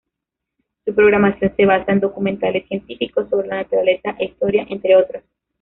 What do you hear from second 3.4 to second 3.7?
la